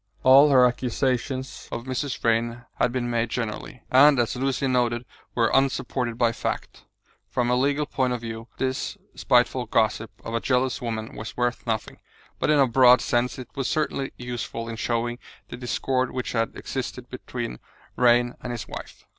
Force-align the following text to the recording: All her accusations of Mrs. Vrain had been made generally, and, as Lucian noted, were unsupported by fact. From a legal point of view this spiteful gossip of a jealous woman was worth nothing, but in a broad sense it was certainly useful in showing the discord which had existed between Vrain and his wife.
All 0.23 0.49
her 0.49 0.65
accusations 0.65 1.69
of 1.71 1.83
Mrs. 1.83 2.17
Vrain 2.19 2.65
had 2.79 2.91
been 2.91 3.07
made 3.11 3.29
generally, 3.29 3.83
and, 3.91 4.17
as 4.17 4.35
Lucian 4.35 4.71
noted, 4.71 5.05
were 5.35 5.51
unsupported 5.53 6.17
by 6.17 6.31
fact. 6.31 6.85
From 7.29 7.51
a 7.51 7.55
legal 7.55 7.85
point 7.85 8.11
of 8.11 8.21
view 8.21 8.47
this 8.57 8.97
spiteful 9.13 9.67
gossip 9.67 10.09
of 10.25 10.33
a 10.33 10.39
jealous 10.39 10.81
woman 10.81 11.15
was 11.15 11.37
worth 11.37 11.67
nothing, 11.67 11.99
but 12.39 12.49
in 12.49 12.57
a 12.57 12.65
broad 12.65 12.99
sense 12.99 13.37
it 13.37 13.49
was 13.53 13.67
certainly 13.67 14.11
useful 14.17 14.67
in 14.67 14.75
showing 14.75 15.19
the 15.49 15.55
discord 15.57 16.09
which 16.09 16.31
had 16.31 16.55
existed 16.55 17.07
between 17.07 17.59
Vrain 17.95 18.33
and 18.41 18.51
his 18.51 18.67
wife. 18.67 19.05